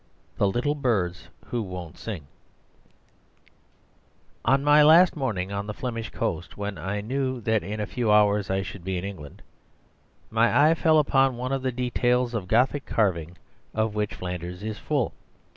[0.37, 2.25] The Little Birds Who Won't Sing
[4.43, 8.11] On my last morning on the Flemish coast, when I knew that in a few
[8.11, 9.43] hours I should be in England,
[10.31, 13.37] my eye fell upon one of the details of Gothic carving
[13.75, 15.13] of which Flanders is full.